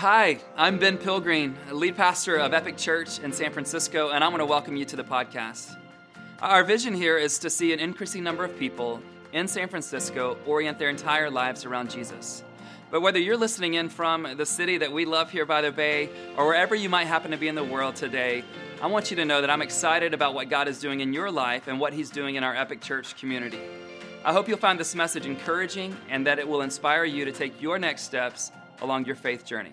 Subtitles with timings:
[0.00, 4.40] Hi, I'm Ben Pilgreen, lead pastor of Epic Church in San Francisco, and I want
[4.40, 5.76] to welcome you to the podcast.
[6.40, 9.02] Our vision here is to see an increasing number of people
[9.34, 12.42] in San Francisco orient their entire lives around Jesus.
[12.90, 16.08] But whether you're listening in from the city that we love here by the Bay
[16.34, 18.42] or wherever you might happen to be in the world today,
[18.80, 21.30] I want you to know that I'm excited about what God is doing in your
[21.30, 23.60] life and what He's doing in our Epic Church community.
[24.24, 27.60] I hope you'll find this message encouraging and that it will inspire you to take
[27.60, 29.72] your next steps along your faith journey.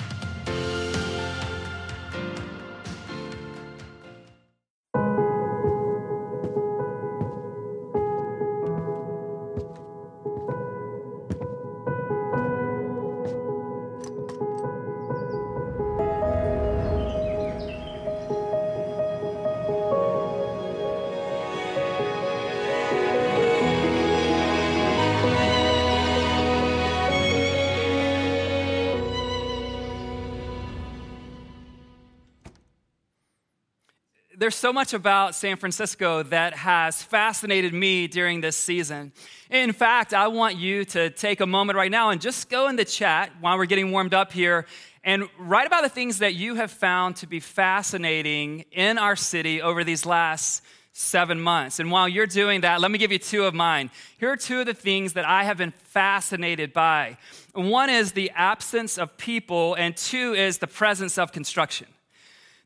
[34.37, 39.11] there's so much about San Francisco that has fascinated me during this season.
[39.49, 42.75] In fact, I want you to take a moment right now and just go in
[42.77, 44.65] the chat while we're getting warmed up here
[45.03, 49.61] and write about the things that you have found to be fascinating in our city
[49.61, 51.79] over these last seven months.
[51.79, 53.89] And while you're doing that, let me give you two of mine.
[54.17, 57.17] Here are two of the things that I have been fascinated by.
[57.53, 61.87] One is the absence of people, and two is the presence of construction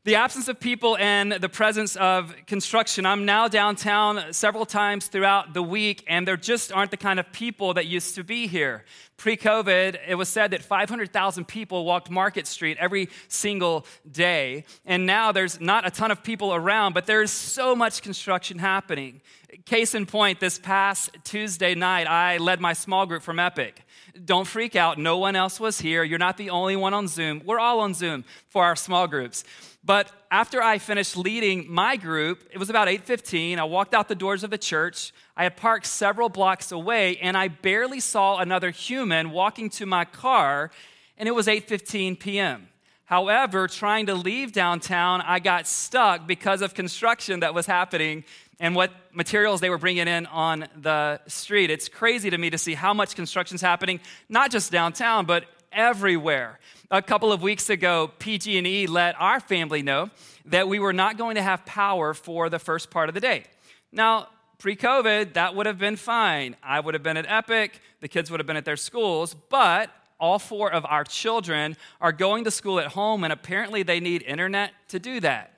[0.06, 3.04] the absence of people and the presence of construction.
[3.04, 7.32] I'm now downtown several times throughout the week, and there just aren't the kind of
[7.32, 8.84] people that used to be here.
[9.16, 14.64] Pre COVID, it was said that 500,000 people walked Market Street every single day.
[14.84, 19.22] And now there's not a ton of people around, but there's so much construction happening.
[19.64, 23.82] Case in point, this past Tuesday night, I led my small group from Epic.
[24.24, 26.04] Don't freak out, no one else was here.
[26.04, 27.42] You're not the only one on Zoom.
[27.44, 29.44] We're all on Zoom for our small groups.
[29.86, 33.60] But after I finished leading my group, it was about 8:15.
[33.60, 35.12] I walked out the doors of the church.
[35.36, 40.04] I had parked several blocks away and I barely saw another human walking to my
[40.04, 40.72] car
[41.16, 42.68] and it was 8:15 p.m.
[43.04, 48.24] However, trying to leave downtown, I got stuck because of construction that was happening
[48.58, 51.70] and what materials they were bringing in on the street.
[51.70, 55.44] It's crazy to me to see how much construction's happening, not just downtown, but
[55.76, 56.58] everywhere.
[56.90, 60.10] A couple of weeks ago, PG&E let our family know
[60.46, 63.44] that we were not going to have power for the first part of the day.
[63.92, 64.28] Now,
[64.58, 66.56] pre-COVID, that would have been fine.
[66.62, 69.90] I would have been at Epic, the kids would have been at their schools, but
[70.18, 74.22] all four of our children are going to school at home and apparently they need
[74.22, 75.52] internet to do that.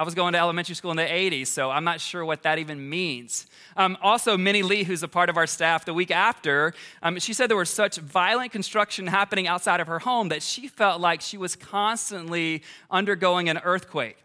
[0.00, 2.58] I was going to elementary school in the 80s, so I'm not sure what that
[2.58, 3.46] even means.
[3.76, 6.72] Um, also, Minnie Lee, who's a part of our staff, the week after,
[7.02, 10.68] um, she said there was such violent construction happening outside of her home that she
[10.68, 14.16] felt like she was constantly undergoing an earthquake.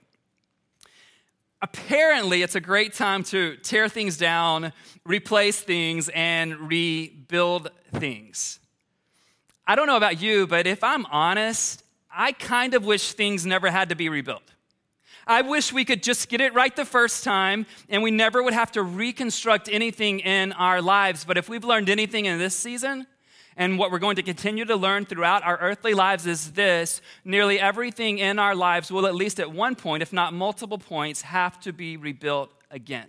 [1.61, 4.71] Apparently, it's a great time to tear things down,
[5.03, 8.59] replace things, and rebuild things.
[9.67, 13.69] I don't know about you, but if I'm honest, I kind of wish things never
[13.69, 14.41] had to be rebuilt.
[15.27, 18.53] I wish we could just get it right the first time and we never would
[18.53, 21.25] have to reconstruct anything in our lives.
[21.25, 23.07] But if we've learned anything in this season,
[23.57, 27.59] and what we're going to continue to learn throughout our earthly lives is this nearly
[27.59, 31.59] everything in our lives will, at least at one point, if not multiple points, have
[31.61, 33.07] to be rebuilt again.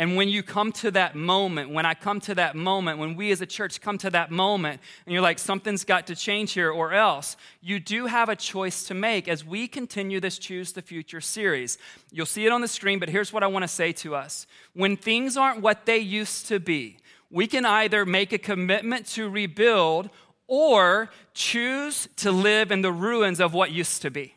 [0.00, 3.32] And when you come to that moment, when I come to that moment, when we
[3.32, 6.70] as a church come to that moment, and you're like, something's got to change here
[6.70, 10.80] or else, you do have a choice to make as we continue this Choose the
[10.80, 11.76] Future series.
[12.10, 14.46] You'll see it on the screen, but here's what I want to say to us.
[14.72, 16.96] When things aren't what they used to be,
[17.30, 20.08] we can either make a commitment to rebuild
[20.46, 24.34] or choose to live in the ruins of what used to be.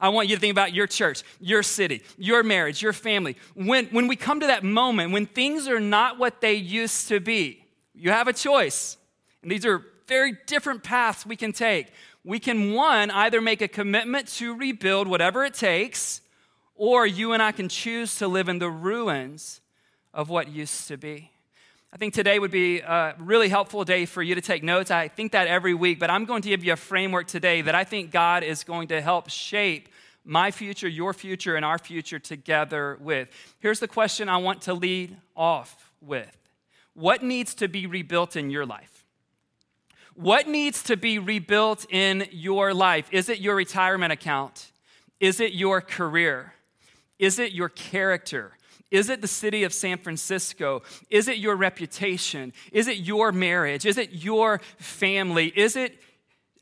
[0.00, 3.36] I want you to think about your church, your city, your marriage, your family.
[3.54, 7.20] When, when we come to that moment, when things are not what they used to
[7.20, 8.96] be, you have a choice.
[9.42, 11.92] And these are very different paths we can take.
[12.24, 16.20] We can, one, either make a commitment to rebuild whatever it takes,
[16.74, 19.60] or you and I can choose to live in the ruins
[20.12, 21.30] of what used to be.
[21.94, 24.90] I think today would be a really helpful day for you to take notes.
[24.90, 27.76] I think that every week, but I'm going to give you a framework today that
[27.76, 29.88] I think God is going to help shape
[30.24, 33.30] my future, your future, and our future together with.
[33.60, 36.36] Here's the question I want to lead off with
[36.94, 39.04] What needs to be rebuilt in your life?
[40.16, 43.06] What needs to be rebuilt in your life?
[43.12, 44.72] Is it your retirement account?
[45.20, 46.54] Is it your career?
[47.20, 48.58] Is it your character?
[48.94, 50.82] Is it the city of San Francisco?
[51.10, 52.52] Is it your reputation?
[52.70, 53.86] Is it your marriage?
[53.86, 55.48] Is it your family?
[55.56, 56.00] Is it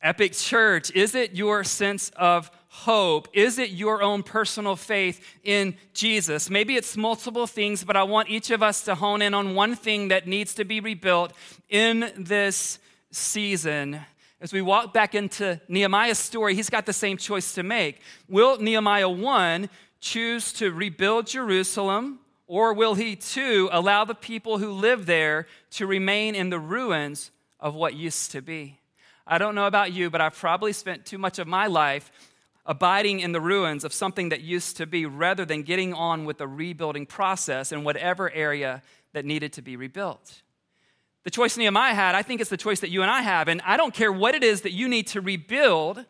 [0.00, 0.90] Epic Church?
[0.92, 3.28] Is it your sense of hope?
[3.34, 6.48] Is it your own personal faith in Jesus?
[6.48, 9.76] Maybe it's multiple things, but I want each of us to hone in on one
[9.76, 11.34] thing that needs to be rebuilt
[11.68, 12.78] in this
[13.10, 14.00] season.
[14.42, 18.00] As we walk back into Nehemiah's story, he's got the same choice to make.
[18.28, 19.68] Will Nehemiah 1
[20.02, 25.86] choose to rebuild Jerusalem, or will he too allow the people who live there to
[25.86, 28.80] remain in the ruins of what used to be?
[29.26, 32.12] I don't know about you, but I've probably spent too much of my life
[32.66, 36.38] abiding in the ruins of something that used to be rather than getting on with
[36.38, 38.82] the rebuilding process in whatever area
[39.12, 40.42] that needed to be rebuilt.
[41.24, 43.46] The choice Nehemiah had, I think it's the choice that you and I have.
[43.46, 46.04] And I don't care what it is that you need to rebuild.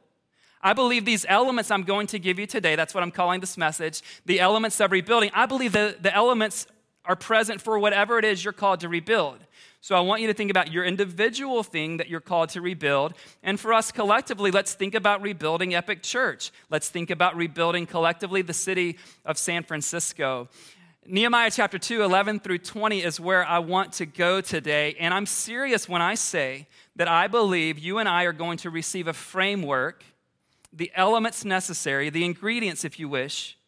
[0.63, 3.57] I believe these elements I'm going to give you today, that's what I'm calling this
[3.57, 6.67] message, the elements of rebuilding, I believe the, the elements
[7.05, 9.39] are present for whatever it is you're called to rebuild.
[9.81, 13.15] So I want you to think about your individual thing that you're called to rebuild.
[13.43, 16.53] And for us collectively, let's think about rebuilding Epic Church.
[16.71, 20.49] Let's think about rebuilding collectively the city of San Francisco.
[21.05, 24.95] Nehemiah chapter 2, 11 through 20 is where I want to go today.
[25.01, 28.71] And I'm serious when I say that I believe you and I are going to
[28.71, 30.05] receive a framework,
[30.73, 33.59] the elements necessary, the ingredients, if you wish,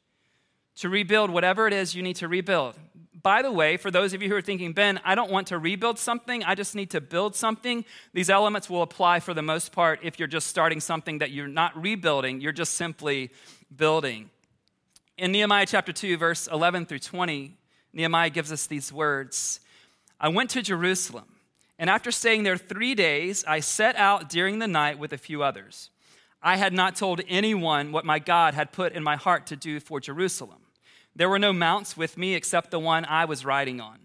[0.76, 2.76] to rebuild whatever it is you need to rebuild.
[3.22, 5.58] By the way, for those of you who are thinking, Ben, I don't want to
[5.58, 9.72] rebuild something, I just need to build something, these elements will apply for the most
[9.72, 13.30] part if you're just starting something that you're not rebuilding, you're just simply
[13.74, 14.28] building.
[15.16, 17.56] In Nehemiah chapter 2, verse 11 through 20,
[17.92, 19.60] Nehemiah gives us these words
[20.20, 21.24] I went to Jerusalem,
[21.78, 25.42] and after staying there three days, I set out during the night with a few
[25.42, 25.90] others.
[26.46, 29.81] I had not told anyone what my God had put in my heart to do
[29.81, 30.61] for Jerusalem.
[31.17, 34.00] There were no mounts with me except the one I was riding on.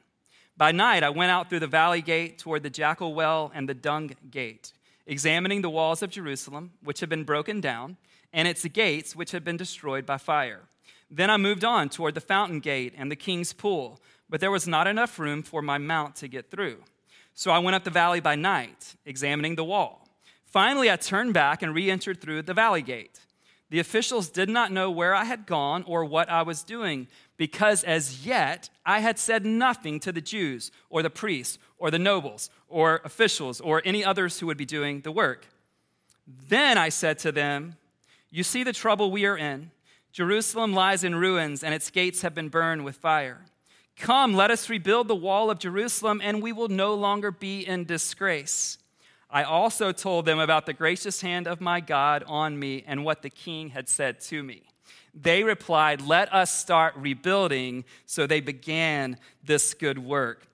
[0.56, 3.74] By night, I went out through the valley gate toward the jackal well and the
[3.74, 4.71] dung gate,
[5.06, 7.97] examining the walls of Jerusalem, which had been broken down,
[8.31, 10.62] and its gates, which had been destroyed by fire.
[11.12, 14.00] Then I moved on toward the fountain gate and the king's pool,
[14.30, 16.77] but there was not enough room for my mount to get through.
[17.33, 20.08] So I went up the valley by night, examining the wall.
[20.49, 23.19] Finally, I turned back and re entered through the valley gate.
[23.69, 27.07] The officials did not know where I had gone or what I was doing,
[27.37, 31.99] because as yet I had said nothing to the Jews or the priests or the
[31.99, 35.45] nobles or officials or any others who would be doing the work.
[36.47, 37.75] Then I said to them,
[38.31, 39.69] You see the trouble we are in.
[40.11, 43.45] Jerusalem lies in ruins, and its gates have been burned with fire.
[43.95, 47.85] Come, let us rebuild the wall of Jerusalem, and we will no longer be in
[47.85, 48.79] disgrace.
[49.29, 53.21] I also told them about the gracious hand of my God on me and what
[53.21, 54.63] the king had said to me.
[55.13, 57.85] They replied, Let us start rebuilding.
[58.05, 60.47] So they began this good work.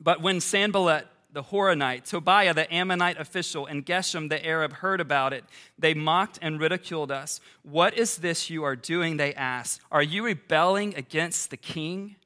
[0.00, 5.34] But when Sanballat the Horonite, Tobiah the Ammonite official, and Geshem the Arab heard about
[5.34, 5.44] it,
[5.78, 7.40] they mocked and ridiculed us.
[7.62, 9.18] What is this you are doing?
[9.18, 9.82] They asked.
[9.92, 12.16] Are you rebelling against the king?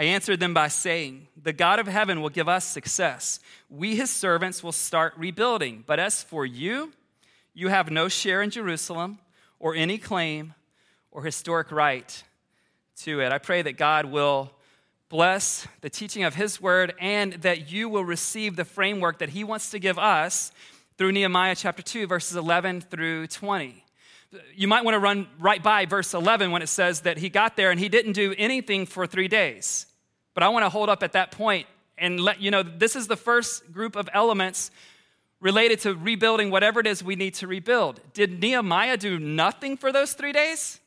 [0.00, 3.38] I answered them by saying, The God of heaven will give us success.
[3.68, 5.84] We, his servants, will start rebuilding.
[5.86, 6.94] But as for you,
[7.52, 9.18] you have no share in Jerusalem
[9.58, 10.54] or any claim
[11.10, 12.24] or historic right
[13.02, 13.30] to it.
[13.30, 14.50] I pray that God will
[15.10, 19.44] bless the teaching of his word and that you will receive the framework that he
[19.44, 20.50] wants to give us
[20.96, 23.84] through Nehemiah chapter 2, verses 11 through 20
[24.54, 27.56] you might want to run right by verse 11 when it says that he got
[27.56, 29.86] there and he didn't do anything for three days.
[30.40, 31.66] But I want to hold up at that point
[31.98, 34.70] and let you know this is the first group of elements
[35.38, 38.00] related to rebuilding whatever it is we need to rebuild.
[38.14, 40.80] Did Nehemiah do nothing for those three days?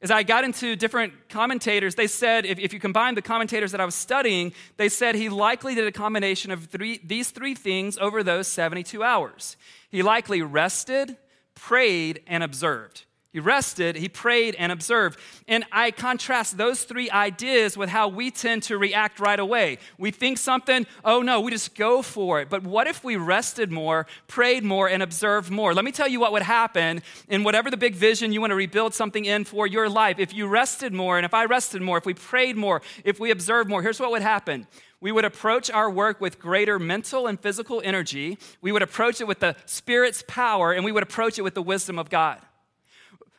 [0.00, 3.82] As I got into different commentators, they said, if, if you combine the commentators that
[3.82, 7.98] I was studying, they said he likely did a combination of three, these three things
[7.98, 9.58] over those 72 hours.
[9.90, 11.18] He likely rested,
[11.54, 13.04] prayed, and observed.
[13.34, 15.18] He rested, he prayed, and observed.
[15.48, 19.78] And I contrast those three ideas with how we tend to react right away.
[19.98, 22.48] We think something, oh no, we just go for it.
[22.48, 25.74] But what if we rested more, prayed more, and observed more?
[25.74, 28.54] Let me tell you what would happen in whatever the big vision you want to
[28.54, 30.20] rebuild something in for your life.
[30.20, 33.32] If you rested more, and if I rested more, if we prayed more, if we
[33.32, 34.68] observed more, here's what would happen
[35.00, 38.38] we would approach our work with greater mental and physical energy.
[38.62, 41.62] We would approach it with the Spirit's power, and we would approach it with the
[41.62, 42.40] wisdom of God.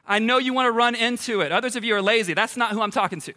[0.07, 1.51] I know you want to run into it.
[1.51, 2.33] Others of you are lazy.
[2.33, 3.33] That's not who I'm talking to.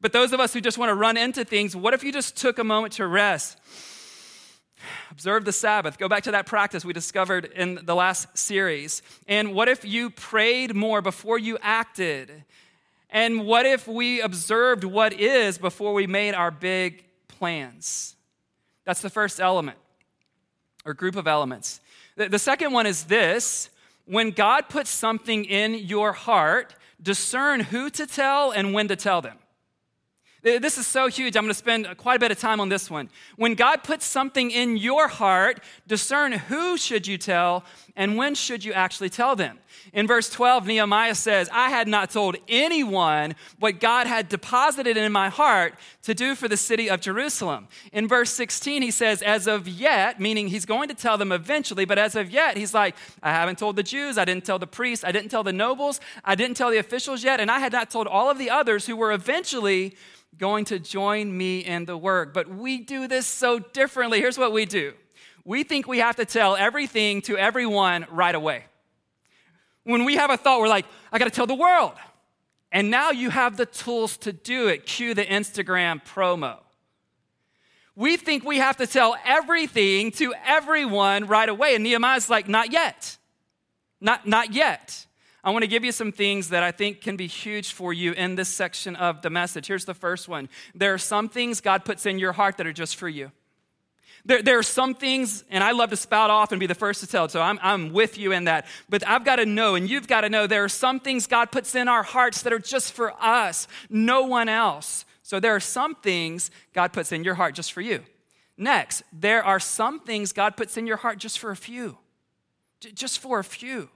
[0.00, 2.36] But those of us who just want to run into things, what if you just
[2.36, 3.58] took a moment to rest?
[5.10, 5.98] Observe the Sabbath.
[5.98, 9.00] Go back to that practice we discovered in the last series.
[9.26, 12.44] And what if you prayed more before you acted?
[13.08, 18.16] And what if we observed what is before we made our big plans?
[18.84, 19.78] That's the first element
[20.84, 21.80] or group of elements.
[22.16, 23.70] The second one is this
[24.06, 29.20] when God puts something in your heart, discern who to tell and when to tell
[29.20, 29.38] them.
[30.46, 31.36] This is so huge.
[31.36, 33.10] I'm going to spend quite a bit of time on this one.
[33.34, 37.64] When God puts something in your heart, discern who should you tell
[37.96, 39.58] and when should you actually tell them.
[39.92, 45.10] In verse 12, Nehemiah says, I had not told anyone what God had deposited in
[45.10, 47.66] my heart to do for the city of Jerusalem.
[47.92, 51.86] In verse 16, he says, As of yet, meaning he's going to tell them eventually,
[51.86, 54.66] but as of yet, he's like, I haven't told the Jews, I didn't tell the
[54.68, 57.72] priests, I didn't tell the nobles, I didn't tell the officials yet, and I had
[57.72, 59.96] not told all of the others who were eventually
[60.38, 62.34] going to join me in the work.
[62.34, 64.20] But we do this so differently.
[64.20, 64.94] Here's what we do
[65.44, 68.64] we think we have to tell everything to everyone right away.
[69.84, 71.92] When we have a thought, we're like, I got to tell the world.
[72.72, 74.84] And now you have the tools to do it.
[74.84, 76.58] Cue the Instagram promo.
[77.94, 81.76] We think we have to tell everything to everyone right away.
[81.76, 83.16] And Nehemiah's like, not yet.
[84.00, 85.05] Not, not yet.
[85.46, 88.10] I want to give you some things that I think can be huge for you
[88.14, 89.68] in this section of the message.
[89.68, 92.72] Here's the first one there are some things God puts in your heart that are
[92.72, 93.30] just for you.
[94.24, 96.98] There, there, are some things, and I love to spout off and be the first
[97.02, 98.66] to tell, so I'm, I'm with you in that.
[98.88, 101.52] But I've got to know, and you've got to know, there are some things God
[101.52, 105.04] puts in our hearts that are just for us, no one else.
[105.22, 108.02] So there are some things God puts in your heart just for you.
[108.58, 111.98] Next, there are some things God puts in your heart just for a few,
[112.80, 113.90] just for a few.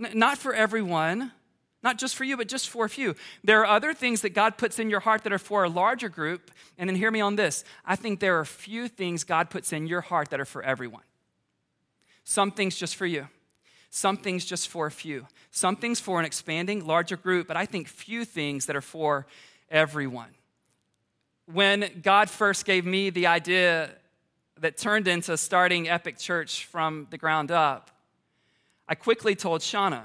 [0.00, 1.32] Not for everyone,
[1.82, 3.14] not just for you, but just for a few.
[3.44, 6.08] There are other things that God puts in your heart that are for a larger
[6.08, 6.50] group.
[6.78, 9.86] And then hear me on this I think there are few things God puts in
[9.86, 11.02] your heart that are for everyone.
[12.24, 13.28] Some things just for you,
[13.90, 17.66] some things just for a few, some things for an expanding, larger group, but I
[17.66, 19.26] think few things that are for
[19.70, 20.30] everyone.
[21.46, 23.90] When God first gave me the idea
[24.60, 27.90] that turned into starting Epic Church from the ground up,
[28.90, 30.02] I quickly told Shauna.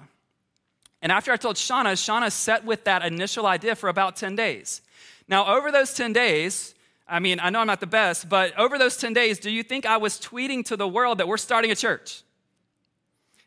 [1.01, 4.83] And after I told Shauna, Shauna sat with that initial idea for about 10 days.
[5.27, 6.75] Now, over those 10 days,
[7.07, 9.63] I mean, I know I'm not the best, but over those 10 days, do you
[9.63, 12.21] think I was tweeting to the world that we're starting a church?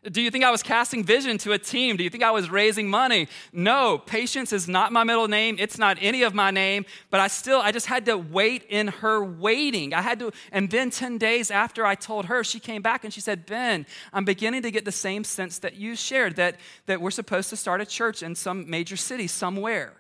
[0.05, 1.97] Do you think I was casting vision to a team?
[1.97, 3.27] Do you think I was raising money?
[3.53, 5.57] No, patience is not my middle name.
[5.59, 8.89] It's not any of my name, but I still, I just had to wait in
[8.89, 9.93] her waiting.
[9.93, 13.13] I had to, and then 10 days after I told her, she came back and
[13.13, 17.01] she said, Ben, I'm beginning to get the same sense that you shared that, that
[17.01, 19.98] we're supposed to start a church in some major city somewhere.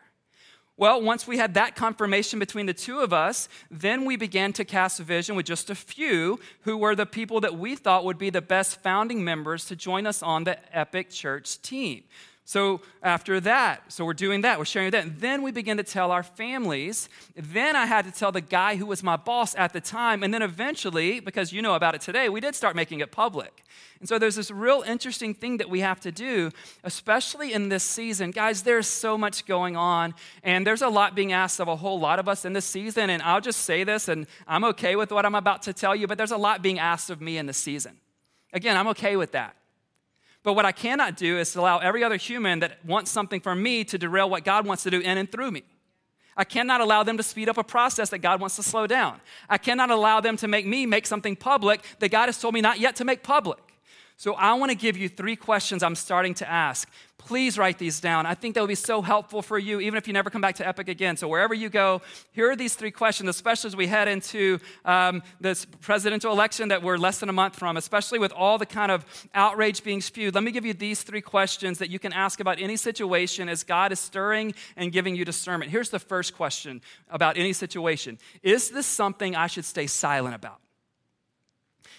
[0.79, 4.65] Well, once we had that confirmation between the two of us, then we began to
[4.65, 8.31] cast vision with just a few who were the people that we thought would be
[8.31, 12.05] the best founding members to join us on the Epic Church team.
[12.49, 15.05] So after that, so we're doing that, we're sharing that.
[15.05, 17.11] And then we begin to tell our families.
[17.37, 20.23] Then I had to tell the guy who was my boss at the time.
[20.23, 23.65] And then eventually, because you know about it today, we did start making it public.
[24.01, 26.51] And so there's this real interesting thing that we have to do,
[26.85, 28.31] especially in this season.
[28.31, 32.01] Guys, there's so much going on, and there's a lot being asked of a whole
[32.01, 33.11] lot of us in this season.
[33.11, 36.07] And I'll just say this, and I'm okay with what I'm about to tell you,
[36.07, 37.99] but there's a lot being asked of me in this season.
[38.55, 39.55] Again, I'm okay with that.
[40.49, 43.85] But what I cannot do is allow every other human that wants something from me
[43.85, 45.63] to derail what God wants to do in and through me.
[46.39, 49.21] I cannot allow them to speed up a process that God wants to slow down.
[49.51, 52.63] I cannot allow them to make me make something public that God has told me
[52.63, 53.59] not yet to make public.
[54.19, 56.91] So I want to give you three questions I'm starting to ask.
[57.19, 58.27] Please write these down.
[58.27, 60.57] I think that will be so helpful for you, even if you never come back
[60.57, 61.17] to Epic again.
[61.17, 65.23] So wherever you go, here are these three questions, especially as we head into um,
[65.41, 68.91] this presidential election that we're less than a month from, especially with all the kind
[68.91, 70.35] of outrage being spewed.
[70.35, 73.63] Let me give you these three questions that you can ask about any situation as
[73.63, 75.71] God is stirring and giving you discernment.
[75.71, 80.59] Here's the first question about any situation Is this something I should stay silent about?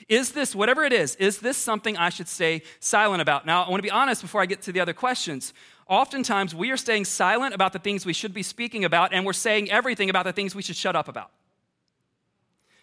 [0.10, 3.46] Is this, whatever it is, is this something I should stay silent about?
[3.46, 5.54] Now, I want to be honest before I get to the other questions.
[5.88, 9.34] Oftentimes, we are staying silent about the things we should be speaking about, and we're
[9.34, 11.30] saying everything about the things we should shut up about.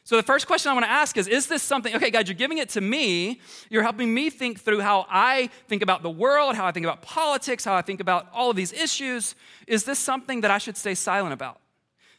[0.04, 2.36] So, the first question I want to ask is Is this something, okay, God, you're
[2.36, 3.40] giving it to me.
[3.70, 7.02] You're helping me think through how I think about the world, how I think about
[7.02, 9.34] politics, how I think about all of these issues.
[9.66, 11.60] Is this something that I should stay silent about?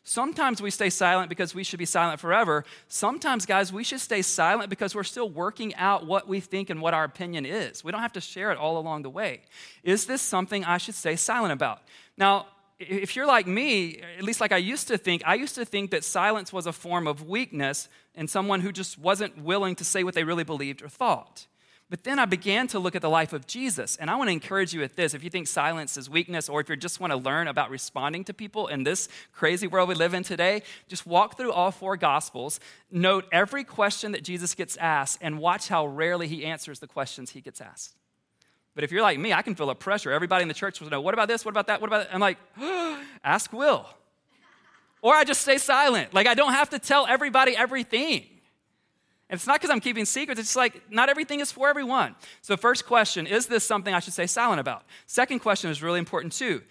[0.09, 2.63] Sometimes we stay silent because we should be silent forever.
[2.87, 6.81] Sometimes, guys, we should stay silent because we're still working out what we think and
[6.81, 7.83] what our opinion is.
[7.83, 9.41] We don't have to share it all along the way.
[9.83, 11.81] Is this something I should stay silent about?
[12.15, 12.45] Now,
[12.79, 15.91] if you're like me, at least like I used to think, I used to think
[15.91, 20.05] that silence was a form of weakness and someone who just wasn't willing to say
[20.05, 21.47] what they really believed or thought.
[21.89, 23.95] But then I began to look at the life of Jesus.
[23.95, 25.13] And I want to encourage you with this.
[25.13, 28.25] If you think silence is weakness, or if you just want to learn about responding
[28.25, 31.95] to people in this crazy world we live in today, just walk through all four
[31.95, 32.59] Gospels,
[32.91, 37.29] note every question that Jesus gets asked, and watch how rarely he answers the questions
[37.29, 37.95] he gets asked.
[38.75, 40.11] But if you're like me, I can feel a pressure.
[40.11, 41.45] Everybody in the church will know, what about this?
[41.45, 41.79] What about that?
[41.79, 42.13] What about that?
[42.13, 42.37] I'm like,
[43.23, 43.87] ask Will.
[45.01, 46.13] Or I just stay silent.
[46.13, 48.25] Like I don't have to tell everybody everything.
[49.29, 52.15] And it's not because I'm keeping secrets, it's like not everything is for everyone.
[52.41, 54.83] So, first question is this something I should stay silent about?
[55.05, 56.61] Second question is really important too.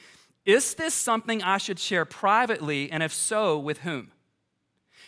[0.47, 4.13] Is this something I should share privately, and if so, with whom?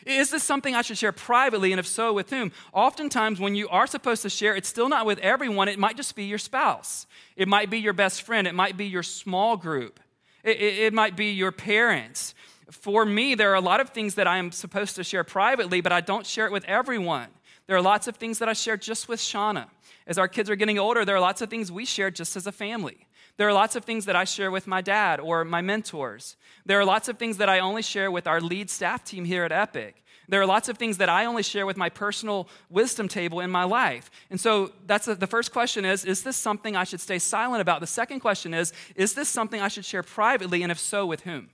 [0.05, 2.53] Is this something I should share privately, and if so, with whom?
[2.73, 5.69] Oftentimes, when you are supposed to share, it's still not with everyone.
[5.69, 8.87] It might just be your spouse, it might be your best friend, it might be
[8.87, 10.01] your small group,
[10.45, 12.35] it, it, it might be your parents.
[12.71, 15.81] For me, there are a lot of things that I am supposed to share privately,
[15.81, 17.29] but I don't share it with everyone.
[17.69, 19.67] There are lots of things that I share just with Shauna.
[20.07, 22.47] As our kids are getting older, there are lots of things we share just as
[22.47, 23.07] a family.
[23.37, 26.37] There are lots of things that I share with my dad or my mentors.
[26.65, 29.45] There are lots of things that I only share with our lead staff team here
[29.45, 30.03] at Epic.
[30.29, 33.51] There are lots of things that I only share with my personal wisdom table in
[33.51, 34.11] my life.
[34.31, 37.61] And so that's a, the first question is Is this something I should stay silent
[37.61, 37.81] about?
[37.81, 40.63] The second question is Is this something I should share privately?
[40.63, 41.51] And if so, with whom?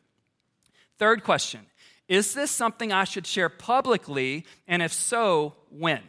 [0.98, 1.66] Third question
[2.08, 4.44] is this something I should share publicly?
[4.68, 6.02] And if so, when?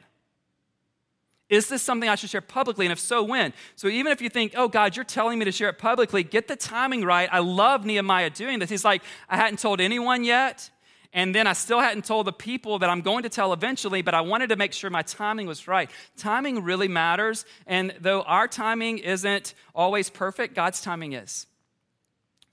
[1.48, 2.86] Is this something I should share publicly?
[2.86, 3.54] And if so, when?
[3.75, 6.48] So even if you think, oh, God, you're telling me to share it publicly, get
[6.48, 7.30] the timing right.
[7.32, 8.70] I love Nehemiah doing this.
[8.70, 10.70] He's like, I hadn't told anyone yet.
[11.14, 14.14] And then I still hadn't told the people that I'm going to tell eventually, but
[14.14, 15.90] I wanted to make sure my timing was right.
[16.18, 17.46] Timing really matters.
[17.68, 21.48] And though our timing isn't always perfect, God's timing is.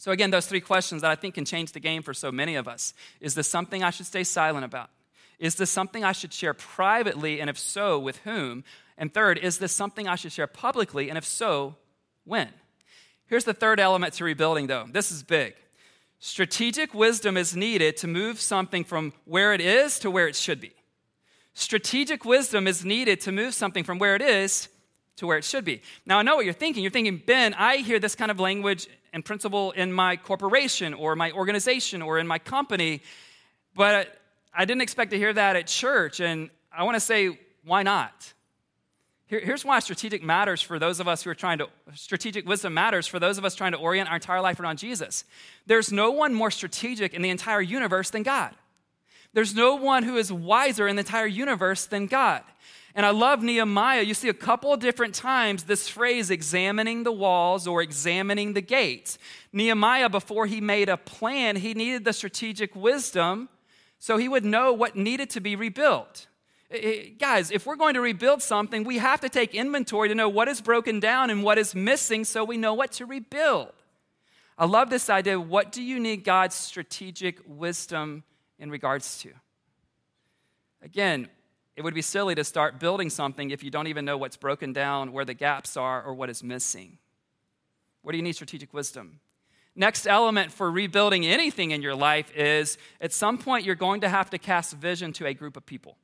[0.02, 2.56] So, again, those three questions that I think can change the game for so many
[2.56, 2.92] of us.
[3.21, 4.90] Is this something I should stay silent about?
[5.38, 7.40] Is this something I should share privately?
[7.40, 8.64] And if so, with whom?
[8.99, 11.09] And third, is this something I should share publicly?
[11.09, 11.76] And if so,
[12.25, 12.49] when?
[13.26, 14.88] Here's the third element to rebuilding, though.
[14.90, 15.54] This is big.
[16.18, 20.61] Strategic wisdom is needed to move something from where it is to where it should
[20.61, 20.73] be.
[21.54, 24.68] Strategic wisdom is needed to move something from where it is
[25.18, 25.80] to where it should be.
[26.04, 26.82] Now, I know what you're thinking.
[26.82, 31.14] You're thinking, Ben, I hear this kind of language and principle in my corporation or
[31.16, 33.03] my organization or in my company,
[33.75, 34.18] but
[34.55, 36.20] I didn't expect to hear that at church.
[36.20, 38.33] And I want to say, why not?
[39.27, 42.75] Here, here's why strategic matters for those of us who are trying to, strategic wisdom
[42.75, 45.25] matters for those of us trying to orient our entire life around Jesus.
[45.66, 48.55] There's no one more strategic in the entire universe than God.
[49.33, 52.42] There's no one who is wiser in the entire universe than God.
[52.94, 54.02] And I love Nehemiah.
[54.02, 58.61] You see a couple of different times this phrase, examining the walls or examining the
[58.61, 59.16] gates.
[59.52, 63.48] Nehemiah, before he made a plan, he needed the strategic wisdom
[63.98, 66.26] so he would know what needed to be rebuilt.
[67.18, 70.48] Guys, if we're going to rebuild something, we have to take inventory to know what
[70.48, 73.72] is broken down and what is missing so we know what to rebuild.
[74.59, 75.40] I love this idea.
[75.40, 78.24] What do you need God's strategic wisdom
[78.59, 79.33] in regards to?
[80.83, 81.28] Again,
[81.76, 84.72] it would be silly to start building something if you don't even know what's broken
[84.72, 86.98] down, where the gaps are, or what is missing.
[88.02, 89.20] What do you need strategic wisdom?
[89.74, 94.08] Next element for rebuilding anything in your life is at some point you're going to
[94.08, 95.96] have to cast vision to a group of people.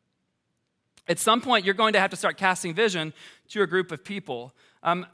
[1.09, 3.15] At some point, you're going to have to start casting vision
[3.49, 4.53] to a group of people.
[4.83, 5.07] Um,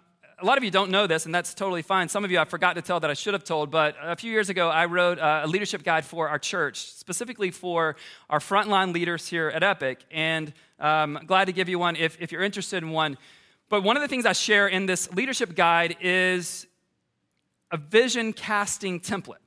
[0.44, 2.06] a lot of you don't know this, and that's totally fine.
[2.10, 4.30] Some of you I forgot to tell that I should have told, but a few
[4.30, 7.96] years ago, I wrote a leadership guide for our church, specifically for
[8.28, 10.04] our frontline leaders here at Epic.
[10.10, 13.16] And um, glad to give you one if, if you're interested in one.
[13.70, 16.66] But one of the things I share in this leadership guide is
[17.70, 19.40] a vision casting template.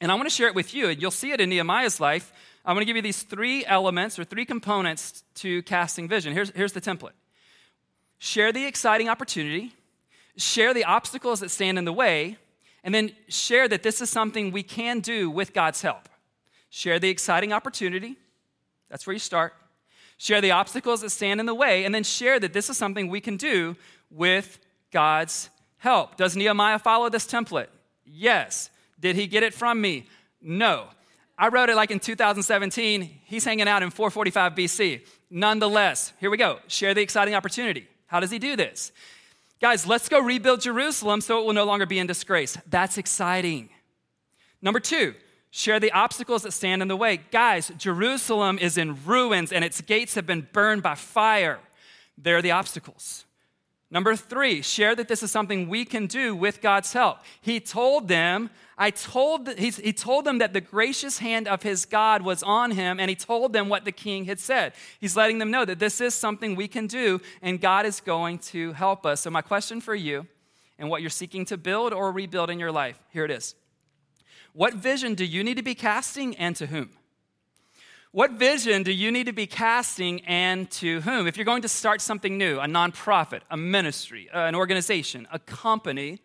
[0.00, 2.32] And I want to share it with you, and you'll see it in Nehemiah's life.
[2.64, 6.32] I'm going to give you these three elements or three components to casting vision.
[6.32, 7.12] Here's, here's the template
[8.18, 9.72] share the exciting opportunity
[10.36, 12.38] share the obstacles that stand in the way,
[12.84, 16.08] and then share that this is something we can do with God's help.
[16.70, 18.16] Share the exciting opportunity.
[18.88, 19.54] That's where you start.
[20.16, 23.08] Share the obstacles that stand in the way, and then share that this is something
[23.08, 23.76] we can do
[24.10, 24.58] with
[24.90, 26.16] God's help.
[26.16, 27.68] Does Nehemiah follow this template?
[28.04, 28.70] Yes.
[29.00, 30.06] Did he get it from me?
[30.40, 30.86] No.
[31.36, 33.02] I wrote it like in 2017.
[33.24, 35.00] He's hanging out in 445 BC.
[35.30, 36.58] Nonetheless, here we go.
[36.68, 37.88] Share the exciting opportunity.
[38.06, 38.92] How does he do this?
[39.62, 42.58] Guys, let's go rebuild Jerusalem so it will no longer be in disgrace.
[42.68, 43.68] That's exciting.
[44.60, 45.14] Number two,
[45.52, 47.20] share the obstacles that stand in the way.
[47.30, 51.60] Guys, Jerusalem is in ruins and its gates have been burned by fire.
[52.18, 53.24] There are the obstacles.
[53.88, 57.18] Number three, share that this is something we can do with God's help.
[57.40, 62.22] He told them, I told, he, told them that the gracious hand of his God
[62.22, 64.72] was on him, and he told them what the king had said.
[64.98, 68.38] He's letting them know that this is something we can do, and God is going
[68.38, 69.20] to help us.
[69.20, 70.26] So, my question for you,
[70.78, 73.54] and what you're seeking to build or rebuild in your life, here it is.
[74.54, 76.90] What vision do you need to be casting, and to whom?
[78.10, 81.26] What vision do you need to be casting and to whom?
[81.26, 86.20] If you're going to start something new, a nonprofit, a ministry, an organization, a company,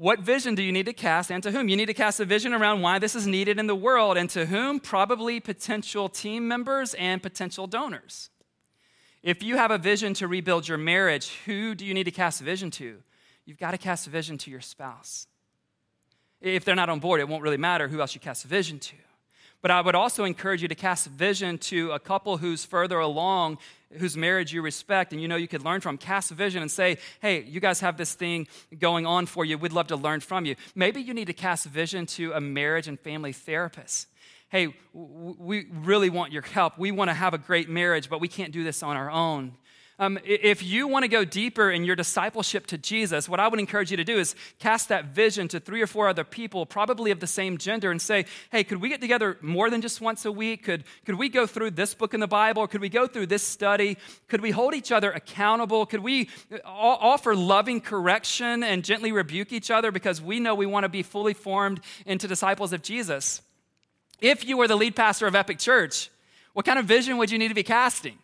[0.00, 1.68] what vision do you need to cast and to whom?
[1.68, 4.30] You need to cast a vision around why this is needed in the world and
[4.30, 4.80] to whom?
[4.80, 8.30] Probably potential team members and potential donors.
[9.22, 12.40] If you have a vision to rebuild your marriage, who do you need to cast
[12.40, 13.02] a vision to?
[13.44, 15.26] You've got to cast a vision to your spouse.
[16.40, 18.78] If they're not on board, it won't really matter who else you cast a vision
[18.78, 18.96] to.
[19.62, 23.58] But I would also encourage you to cast vision to a couple who's further along,
[23.98, 25.98] whose marriage you respect and you know you could learn from.
[25.98, 29.58] Cast vision and say, hey, you guys have this thing going on for you.
[29.58, 30.56] We'd love to learn from you.
[30.74, 34.08] Maybe you need to cast vision to a marriage and family therapist.
[34.48, 36.78] Hey, we really want your help.
[36.78, 39.56] We want to have a great marriage, but we can't do this on our own.
[40.00, 43.60] Um, if you want to go deeper in your discipleship to Jesus, what I would
[43.60, 47.10] encourage you to do is cast that vision to three or four other people, probably
[47.10, 50.24] of the same gender, and say, hey, could we get together more than just once
[50.24, 50.62] a week?
[50.62, 52.66] Could, could we go through this book in the Bible?
[52.66, 53.98] Could we go through this study?
[54.28, 55.84] Could we hold each other accountable?
[55.84, 60.64] Could we uh, offer loving correction and gently rebuke each other because we know we
[60.64, 63.42] want to be fully formed into disciples of Jesus?
[64.22, 66.08] If you were the lead pastor of Epic Church,
[66.54, 68.16] what kind of vision would you need to be casting?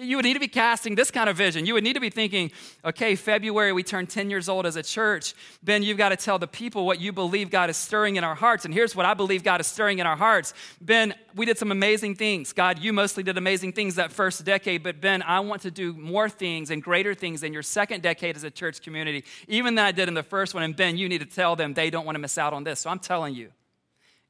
[0.00, 1.66] You would need to be casting this kind of vision.
[1.66, 2.52] You would need to be thinking,
[2.84, 5.34] okay, February, we turn 10 years old as a church.
[5.60, 8.36] Ben, you've got to tell the people what you believe God is stirring in our
[8.36, 8.64] hearts.
[8.64, 10.54] And here's what I believe God is stirring in our hearts.
[10.80, 12.52] Ben, we did some amazing things.
[12.52, 15.92] God, you mostly did amazing things that first decade, but Ben, I want to do
[15.94, 19.84] more things and greater things in your second decade as a church community, even than
[19.84, 20.62] I did in the first one.
[20.62, 22.78] And Ben, you need to tell them they don't want to miss out on this.
[22.78, 23.50] So I'm telling you,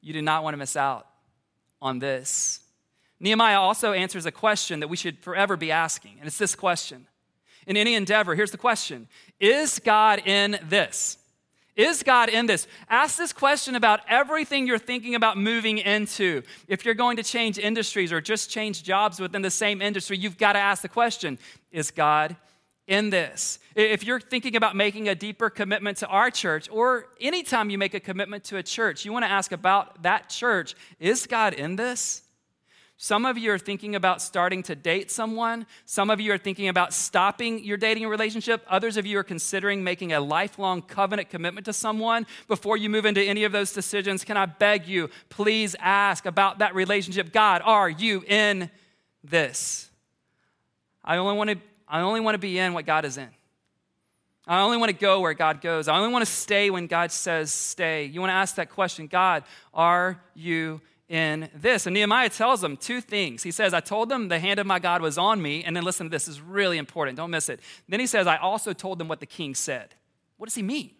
[0.01, 1.05] you do not want to miss out
[1.79, 2.59] on this.
[3.19, 7.07] Nehemiah also answers a question that we should forever be asking, and it's this question.
[7.67, 9.07] In any endeavor, here's the question
[9.39, 11.17] Is God in this?
[11.75, 12.67] Is God in this?
[12.89, 16.41] Ask this question about everything you're thinking about moving into.
[16.67, 20.37] If you're going to change industries or just change jobs within the same industry, you've
[20.37, 21.37] got to ask the question
[21.71, 22.35] Is God
[22.87, 23.59] in this?
[23.75, 27.93] If you're thinking about making a deeper commitment to our church, or anytime you make
[27.93, 31.75] a commitment to a church, you want to ask about that church Is God in
[31.75, 32.23] this?
[33.01, 35.65] Some of you are thinking about starting to date someone.
[35.85, 38.61] Some of you are thinking about stopping your dating relationship.
[38.67, 42.27] Others of you are considering making a lifelong covenant commitment to someone.
[42.49, 46.59] Before you move into any of those decisions, can I beg you, please ask about
[46.59, 47.31] that relationship?
[47.31, 48.69] God, are you in
[49.23, 49.89] this?
[51.01, 51.57] I only want to,
[51.87, 53.29] I only want to be in what God is in.
[54.45, 55.87] I only want to go where God goes.
[55.87, 58.03] I only want to stay when God says stay.
[58.03, 61.87] You want to ask that question God, are you in this.
[61.87, 63.43] And Nehemiah tells them two things.
[63.43, 65.63] He says, I told them the hand of my God was on me.
[65.63, 67.17] And then listen to this, this is really important.
[67.17, 67.59] Don't miss it.
[67.89, 69.95] Then he says, I also told them what the king said.
[70.37, 70.91] What does he mean?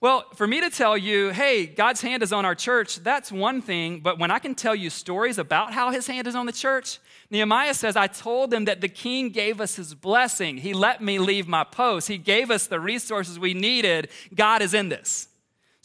[0.00, 3.60] Well, for me to tell you, hey, God's hand is on our church, that's one
[3.60, 3.98] thing.
[3.98, 7.00] But when I can tell you stories about how his hand is on the church,
[7.30, 10.58] Nehemiah says, I told them that the king gave us his blessing.
[10.58, 12.06] He let me leave my post.
[12.06, 14.08] He gave us the resources we needed.
[14.32, 15.26] God is in this.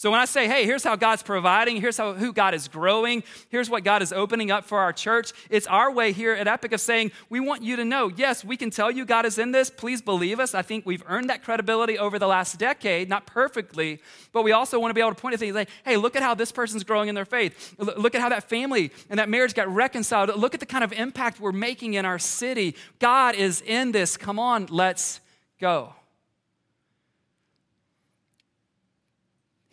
[0.03, 3.23] So when I say, hey, here's how God's providing, here's how who God is growing,
[3.47, 6.73] here's what God is opening up for our church, it's our way here at Epic
[6.73, 9.53] of saying, we want you to know, yes, we can tell you God is in
[9.53, 9.69] this.
[9.69, 10.53] Please believe us.
[10.53, 14.01] I think we've earned that credibility over the last decade, not perfectly,
[14.33, 16.21] but we also want to be able to point to things like, hey, look at
[16.21, 17.73] how this person's growing in their faith.
[17.77, 20.35] Look at how that family and that marriage got reconciled.
[20.35, 22.75] Look at the kind of impact we're making in our city.
[22.99, 24.17] God is in this.
[24.17, 25.21] Come on, let's
[25.61, 25.93] go.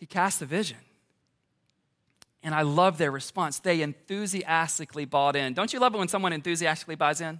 [0.11, 0.77] cast a vision.
[2.43, 3.59] And I love their response.
[3.59, 5.53] They enthusiastically bought in.
[5.53, 7.39] Don't you love it when someone enthusiastically buys in?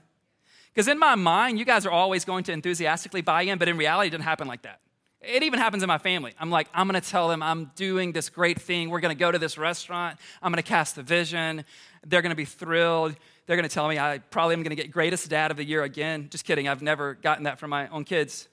[0.73, 3.77] Because in my mind, you guys are always going to enthusiastically buy in, but in
[3.77, 4.79] reality, it doesn't happen like that.
[5.21, 6.33] It even happens in my family.
[6.39, 8.89] I'm like, I'm gonna tell them I'm doing this great thing.
[8.89, 10.17] We're gonna go to this restaurant.
[10.41, 11.63] I'm gonna cast the vision.
[12.07, 13.15] They're gonna be thrilled.
[13.45, 16.27] They're gonna tell me I probably am gonna get greatest dad of the year again.
[16.31, 16.67] Just kidding.
[16.67, 18.47] I've never gotten that from my own kids.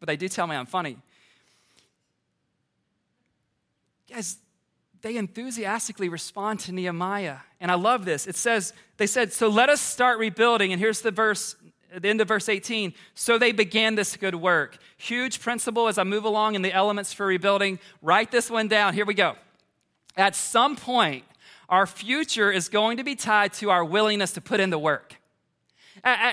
[0.00, 0.96] But they do tell me I'm funny.
[4.08, 4.38] Guys,
[5.02, 7.38] they enthusiastically respond to Nehemiah.
[7.60, 8.26] And I love this.
[8.26, 10.72] It says, they said, So let us start rebuilding.
[10.72, 11.56] And here's the verse,
[11.94, 12.94] the end of verse 18.
[13.14, 14.78] So they began this good work.
[14.96, 17.78] Huge principle as I move along in the elements for rebuilding.
[18.02, 18.94] Write this one down.
[18.94, 19.36] Here we go.
[20.16, 21.24] At some point,
[21.68, 25.16] our future is going to be tied to our willingness to put in the work.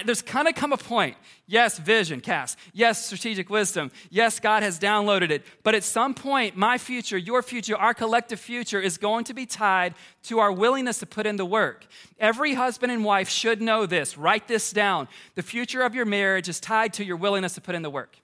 [0.05, 1.15] There's kind of come a point.
[1.47, 2.57] Yes, vision, cast.
[2.73, 3.91] Yes, strategic wisdom.
[4.09, 5.45] Yes, God has downloaded it.
[5.63, 9.45] But at some point, my future, your future, our collective future is going to be
[9.45, 11.85] tied to our willingness to put in the work.
[12.19, 14.17] Every husband and wife should know this.
[14.17, 15.07] Write this down.
[15.35, 18.20] The future of your marriage is tied to your willingness to put in the work.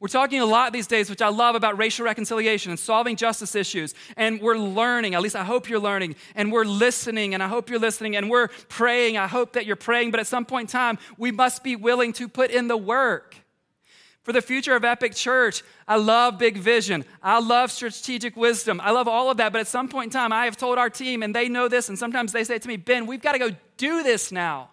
[0.00, 3.54] We're talking a lot these days, which I love, about racial reconciliation and solving justice
[3.54, 3.94] issues.
[4.16, 6.16] And we're learning, at least I hope you're learning.
[6.34, 8.16] And we're listening, and I hope you're listening.
[8.16, 10.10] And we're praying, I hope that you're praying.
[10.10, 13.36] But at some point in time, we must be willing to put in the work.
[14.22, 17.04] For the future of Epic Church, I love big vision.
[17.22, 18.80] I love strategic wisdom.
[18.82, 19.52] I love all of that.
[19.52, 21.90] But at some point in time, I have told our team, and they know this,
[21.90, 24.70] and sometimes they say to me, Ben, we've got to go do this now.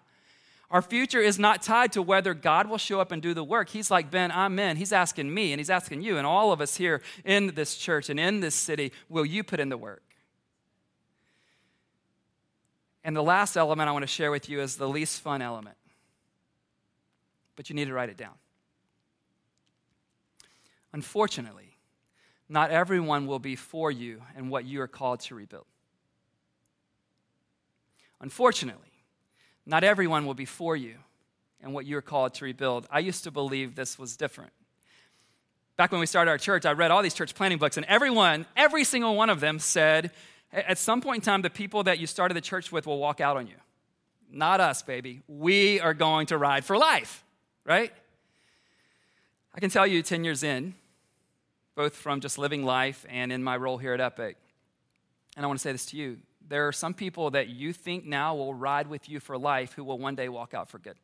[0.72, 3.70] Our future is not tied to whether God will show up and do the work.
[3.70, 4.78] He's like, Ben, I'm in.
[4.78, 8.10] He's asking me and he's asking you and all of us here in this church
[8.10, 10.02] and in this city, will you put in the work?
[13.04, 15.76] And the last element I want to share with you is the least fun element.
[17.58, 18.36] But you need to write it down.
[20.94, 21.78] Unfortunately,
[22.48, 25.66] not everyone will be for you and what you are called to rebuild.
[28.22, 28.91] Unfortunately,
[29.66, 30.96] not everyone will be for you
[31.62, 32.88] and what you're called to rebuild.
[32.90, 34.52] I used to believe this was different.
[35.78, 38.46] Back when we started our church, I read all these church planning books, and everyone,
[38.56, 40.12] every single one of them said,
[40.52, 43.22] at some point in time, the people that you started the church with will walk
[43.22, 43.56] out on you.
[44.30, 45.22] Not us, baby.
[45.28, 47.24] We are going to ride for life,
[47.66, 47.92] right?
[49.54, 50.76] I can tell you 10 years in,
[51.76, 54.38] both from just living life and in my role here at Epic,
[55.36, 56.18] and I want to say this to you
[56.52, 59.86] there are some people that you think now will ride with you for life who
[59.86, 60.98] will one day walk out for good.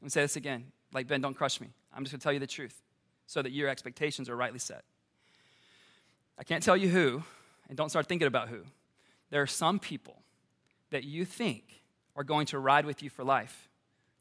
[0.00, 0.72] Let me say this again.
[0.90, 1.68] Like, Ben, don't crush me.
[1.94, 2.80] I'm just going to tell you the truth
[3.26, 4.84] so that your expectations are rightly set.
[6.38, 7.22] I can't tell you who,
[7.68, 8.62] and don't start thinking about who.
[9.28, 10.22] There are some people
[10.90, 11.82] that you think
[12.16, 13.68] are going to ride with you for life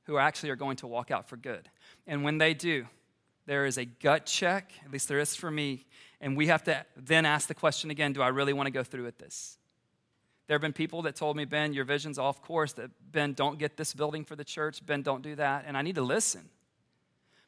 [0.03, 1.69] who actually are going to walk out for good.
[2.05, 2.85] And when they do,
[3.45, 5.85] there is a gut check, at least there is for me,
[6.19, 8.83] and we have to then ask the question again do I really want to go
[8.83, 9.57] through with this?
[10.51, 13.57] There have been people that told me, Ben, your vision's off course, that Ben, don't
[13.57, 15.63] get this building for the church, Ben, don't do that.
[15.65, 16.41] And I need to listen.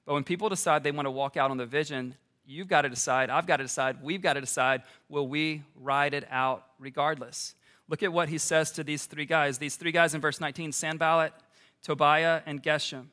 [0.05, 2.89] But when people decide they want to walk out on the vision, you've got to
[2.89, 7.55] decide, I've got to decide, we've got to decide, will we ride it out regardless?
[7.89, 9.57] Look at what he says to these three guys.
[9.57, 11.33] These three guys in verse 19 Sanballat,
[11.81, 13.07] Tobiah, and Geshem.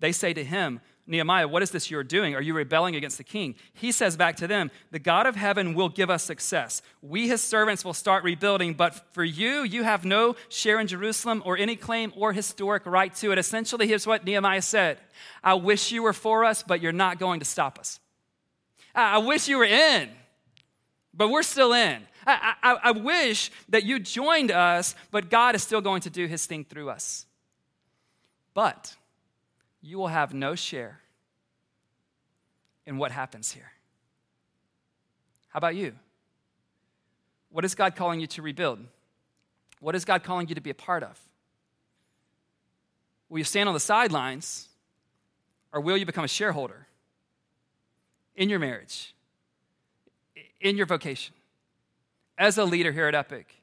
[0.00, 2.34] They say to him, Nehemiah, what is this you're doing?
[2.34, 3.56] Are you rebelling against the king?
[3.74, 6.80] He says back to them, The God of heaven will give us success.
[7.02, 11.42] We, his servants, will start rebuilding, but for you, you have no share in Jerusalem
[11.44, 13.38] or any claim or historic right to it.
[13.38, 14.98] Essentially, here's what Nehemiah said
[15.42, 18.00] I wish you were for us, but you're not going to stop us.
[18.94, 20.08] I wish you were in,
[21.12, 22.00] but we're still in.
[22.26, 26.26] I, I, I wish that you joined us, but God is still going to do
[26.26, 27.26] his thing through us.
[28.54, 28.94] But,
[29.84, 31.00] you will have no share
[32.86, 33.70] in what happens here.
[35.48, 35.92] How about you?
[37.50, 38.80] What is God calling you to rebuild?
[39.80, 41.20] What is God calling you to be a part of?
[43.28, 44.68] Will you stand on the sidelines
[45.70, 46.86] or will you become a shareholder
[48.36, 49.14] in your marriage,
[50.62, 51.34] in your vocation,
[52.38, 53.54] as a leader here at Epic,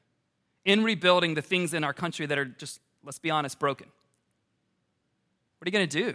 [0.64, 3.88] in rebuilding the things in our country that are just, let's be honest, broken?
[5.62, 6.08] What are you going to do?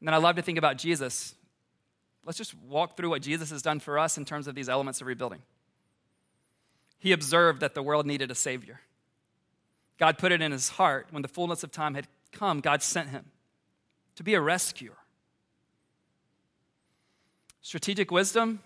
[0.00, 1.34] And then I love to think about Jesus.
[2.24, 5.02] Let's just walk through what Jesus has done for us in terms of these elements
[5.02, 5.42] of rebuilding.
[6.98, 8.80] He observed that the world needed a Savior.
[9.98, 13.10] God put it in his heart when the fullness of time had come, God sent
[13.10, 13.26] him
[14.16, 14.96] to be a rescuer.
[17.60, 18.60] Strategic wisdom,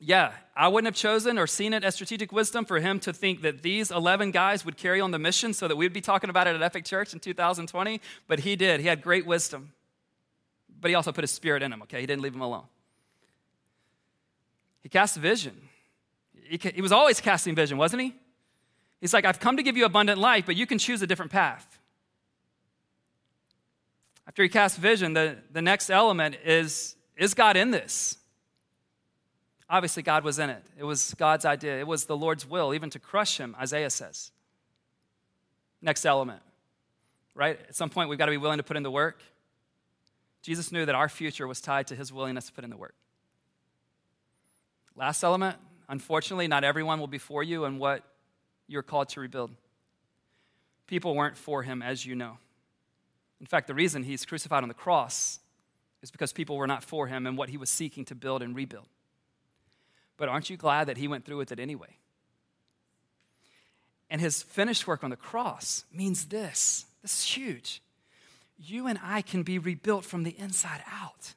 [0.00, 3.42] yeah, I wouldn't have chosen or seen it as strategic wisdom for him to think
[3.42, 6.46] that these 11 guys would carry on the mission so that we'd be talking about
[6.46, 8.80] it at Epic Church in 2020, but he did.
[8.80, 9.72] He had great wisdom.
[10.80, 12.00] But he also put his spirit in him, okay?
[12.00, 12.64] He didn't leave him alone.
[14.82, 15.68] He cast vision.
[16.34, 18.14] He, he was always casting vision, wasn't he?
[19.00, 21.32] He's like, I've come to give you abundant life, but you can choose a different
[21.32, 21.78] path.
[24.26, 28.16] After he cast vision, the, the next element is is God in this?
[29.68, 30.62] Obviously, God was in it.
[30.78, 31.78] It was God's idea.
[31.78, 34.30] It was the Lord's will, even to crush him, Isaiah says.
[35.80, 36.42] Next element,
[37.34, 37.58] right?
[37.68, 39.22] At some point, we've got to be willing to put in the work.
[40.42, 42.94] Jesus knew that our future was tied to his willingness to put in the work.
[44.96, 45.56] Last element,
[45.88, 48.02] unfortunately, not everyone will be for you and what
[48.68, 49.50] you're called to rebuild.
[50.86, 52.38] People weren't for him, as you know.
[53.40, 55.40] In fact, the reason he's crucified on the cross
[56.02, 58.54] is because people were not for him and what he was seeking to build and
[58.54, 58.86] rebuild.
[60.16, 61.98] But aren't you glad that he went through with it anyway?
[64.10, 67.82] And his finished work on the cross means this This is huge.
[68.56, 71.34] You and I can be rebuilt from the inside out.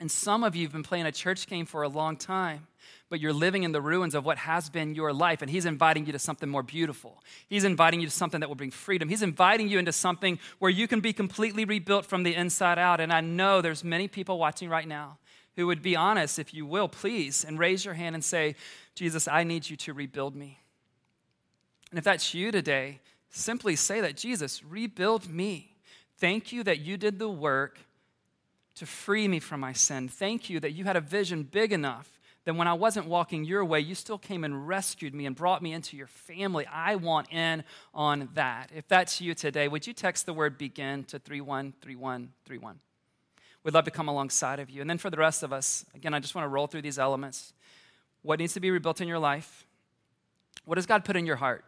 [0.00, 2.66] And some of you have been playing a church game for a long time,
[3.10, 5.40] but you're living in the ruins of what has been your life.
[5.40, 7.22] And He's inviting you to something more beautiful.
[7.46, 9.08] He's inviting you to something that will bring freedom.
[9.08, 13.00] He's inviting you into something where you can be completely rebuilt from the inside out.
[13.00, 15.18] And I know there's many people watching right now
[15.56, 18.56] who would be honest, if you will, please, and raise your hand and say,
[18.94, 20.58] Jesus, I need you to rebuild me.
[21.90, 25.76] And if that's you today, simply say that Jesus, rebuild me.
[26.18, 27.78] Thank you that you did the work
[28.76, 30.08] to free me from my sin.
[30.08, 32.10] Thank you that you had a vision big enough
[32.44, 35.62] that when I wasn't walking your way, you still came and rescued me and brought
[35.62, 36.66] me into your family.
[36.66, 37.64] I want in
[37.94, 38.70] on that.
[38.74, 42.80] If that's you today, would you text the word begin to 313131?
[43.64, 44.82] We'd love to come alongside of you.
[44.82, 46.98] And then for the rest of us, again, I just want to roll through these
[46.98, 47.54] elements.
[48.22, 49.66] What needs to be rebuilt in your life?
[50.66, 51.64] What does God put in your heart?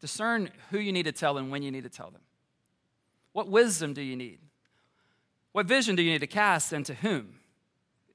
[0.00, 2.20] Discern who you need to tell and when you need to tell them.
[3.32, 4.38] What wisdom do you need?
[5.52, 7.40] What vision do you need to cast and to whom?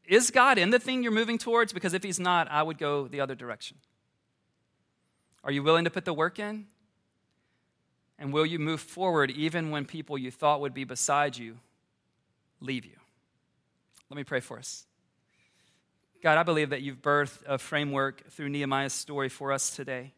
[0.06, 1.74] Is God in the thing you're moving towards?
[1.74, 3.78] Because if He's not, I would go the other direction.
[5.44, 6.68] Are you willing to put the work in?
[8.18, 11.58] And will you move forward even when people you thought would be beside you
[12.62, 12.96] leave you?
[14.10, 14.86] Let me pray for us.
[16.22, 20.14] God, I believe that you've birthed a framework through Nehemiah's story for us today.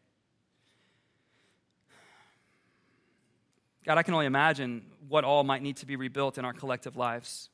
[3.84, 6.96] God, I can only imagine what all might need to be rebuilt in our collective
[6.96, 7.50] lives.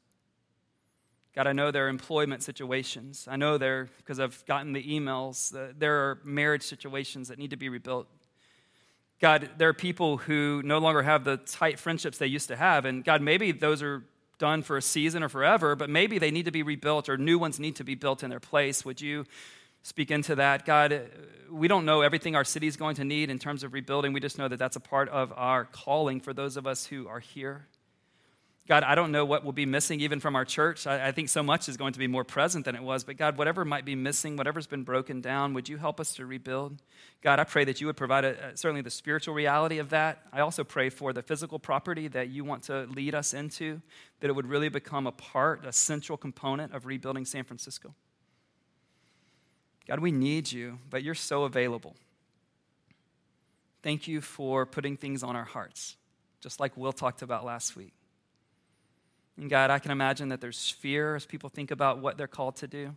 [1.34, 3.26] God, I know there are employment situations.
[3.30, 7.50] I know there, because I've gotten the emails, uh, there are marriage situations that need
[7.50, 8.08] to be rebuilt.
[9.20, 12.84] God, there are people who no longer have the tight friendships they used to have.
[12.84, 14.04] And God, maybe those are
[14.38, 17.38] done for a season or forever, but maybe they need to be rebuilt or new
[17.38, 18.84] ones need to be built in their place.
[18.84, 19.26] Would you
[19.82, 20.66] speak into that.
[20.66, 21.08] God,
[21.50, 24.12] we don't know everything our city is going to need in terms of rebuilding.
[24.12, 27.08] We just know that that's a part of our calling for those of us who
[27.08, 27.66] are here.
[28.68, 30.86] God, I don't know what will be missing even from our church.
[30.86, 33.02] I, I, think so much is going to be more present than it was.
[33.02, 36.26] But God, whatever might be missing, whatever's been broken down, would you help us to
[36.26, 36.82] rebuild?
[37.22, 40.20] God, I pray that you would provide a, certainly the spiritual reality of that.
[40.34, 43.80] I also pray for the physical property that you want to lead us into,
[44.20, 47.94] that it would really become a part, a central component of rebuilding San Francisco.
[49.86, 51.96] God, we need you, but you're so available.
[53.82, 55.96] Thank you for putting things on our hearts,
[56.42, 57.94] just like Will talked about last week.
[59.38, 62.56] And God, I can imagine that there's fear as people think about what they're called
[62.56, 62.96] to do.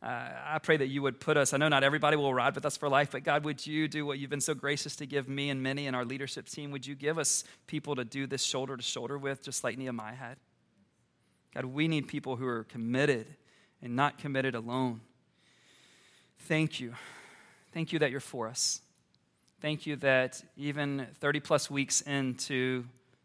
[0.00, 2.64] Uh, I pray that you would put us, I know not everybody will ride with
[2.64, 5.28] us for life, but God, would you do what you've been so gracious to give
[5.28, 6.70] me and many in our leadership team?
[6.70, 10.14] Would you give us people to do this shoulder to shoulder with, just like Nehemiah
[10.14, 10.36] had?
[11.54, 13.26] God, we need people who are committed
[13.80, 15.00] and not committed alone.
[16.40, 16.94] Thank you.
[17.72, 18.80] Thank you that you're for us.
[19.60, 22.84] Thank you that even 30 plus weeks into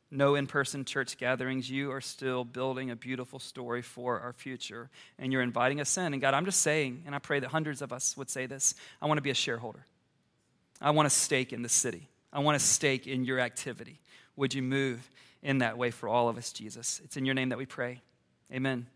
[0.09, 4.89] no in person church gatherings, you are still building a beautiful story for our future.
[5.19, 6.13] And you're inviting us in.
[6.13, 8.75] And God, I'm just saying, and I pray that hundreds of us would say this
[9.01, 9.85] I want to be a shareholder.
[10.79, 12.07] I want a stake in the city.
[12.31, 13.99] I want a stake in your activity.
[14.35, 15.09] Would you move
[15.41, 17.01] in that way for all of us, Jesus?
[17.03, 18.01] It's in your name that we pray.
[18.51, 18.87] Amen.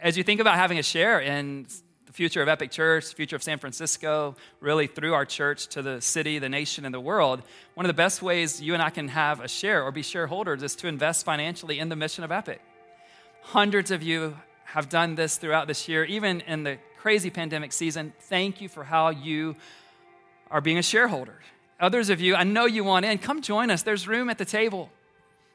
[0.00, 1.66] As you think about having a share in
[2.10, 5.80] the future of Epic Church, the future of San Francisco, really through our church to
[5.80, 7.40] the city, the nation, and the world,
[7.74, 10.64] one of the best ways you and I can have a share or be shareholders
[10.64, 12.60] is to invest financially in the mission of Epic.
[13.42, 18.12] Hundreds of you have done this throughout this year, even in the crazy pandemic season.
[18.22, 19.54] Thank you for how you
[20.50, 21.38] are being a shareholder.
[21.78, 23.18] Others of you, I know you want in.
[23.18, 23.84] Come join us.
[23.84, 24.90] There's room at the table.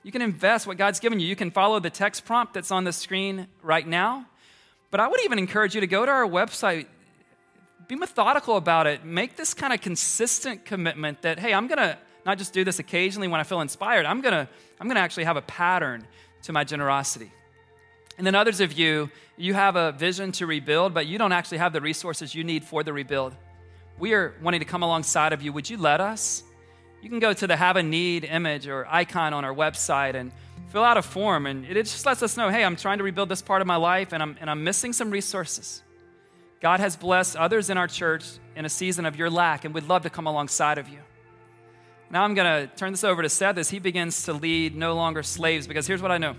[0.04, 1.28] You can invest what God's given you.
[1.28, 4.28] You can follow the text prompt that's on the screen right now.
[4.92, 6.88] But I would even encourage you to go to our website,
[7.88, 11.98] be methodical about it, make this kind of consistent commitment that, hey, I'm going to
[12.26, 15.02] not just do this occasionally when I feel inspired, I'm going to I'm going to
[15.02, 16.06] actually have a pattern
[16.44, 17.32] to my generosity.
[18.18, 21.58] And then others of you, you have a vision to rebuild, but you don't actually
[21.60, 23.36] have the resources you need for the rebuild.
[24.00, 25.54] We are wanting to come alongside of you.
[25.54, 26.44] Would you let us?
[27.06, 30.32] You can go to the have a need image or icon on our website and
[30.70, 33.30] fill out a form, and it just lets us know hey, I'm trying to rebuild
[33.30, 35.84] this part of my life, and I'm, and I'm missing some resources.
[36.62, 39.84] God has blessed others in our church in a season of your lack, and we'd
[39.84, 40.98] love to come alongside of you.
[42.10, 44.96] Now I'm going to turn this over to Seth as he begins to lead No
[44.96, 46.34] Longer Slaves, because here's what I know.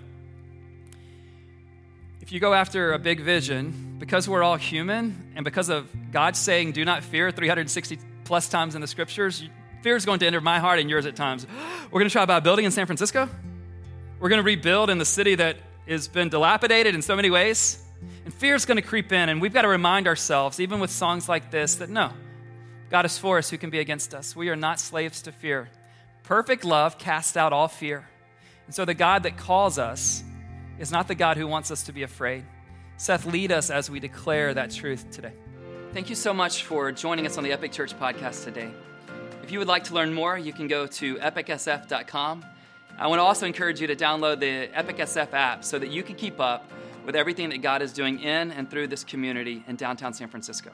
[2.21, 6.35] If you go after a big vision, because we're all human, and because of God
[6.35, 9.49] saying, do not fear 360 plus times in the scriptures,
[9.83, 11.47] fear is going to enter my heart and yours at times.
[11.91, 13.29] We're going to try about building in San Francisco?
[14.19, 17.83] We're going to rebuild in the city that has been dilapidated in so many ways.
[18.25, 20.91] And fear is going to creep in, and we've got to remind ourselves, even with
[20.91, 22.13] songs like this, that no,
[22.91, 24.35] God is for us, who can be against us?
[24.35, 25.69] We are not slaves to fear,
[26.27, 28.05] Perfect love casts out all fear.
[28.67, 30.25] And so the God that calls us
[30.77, 32.45] is not the God who wants us to be afraid.
[32.97, 35.33] Seth, lead us as we declare that truth today.
[35.93, 38.71] Thank you so much for joining us on the Epic Church podcast today.
[39.47, 42.45] If you would like to learn more, you can go to epicsf.com.
[42.99, 46.03] I want to also encourage you to download the Epic SF app so that you
[46.03, 46.69] can keep up
[47.05, 50.73] with everything that God is doing in and through this community in downtown San Francisco.